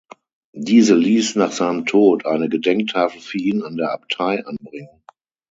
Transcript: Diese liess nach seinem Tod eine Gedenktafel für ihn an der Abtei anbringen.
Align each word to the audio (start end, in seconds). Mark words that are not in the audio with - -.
Diese 0.57 0.95
liess 0.95 1.35
nach 1.35 1.51
seinem 1.51 1.85
Tod 1.85 2.25
eine 2.25 2.49
Gedenktafel 2.49 3.21
für 3.21 3.37
ihn 3.37 3.61
an 3.61 3.75
der 3.77 3.91
Abtei 3.91 4.43
anbringen. 4.43 5.03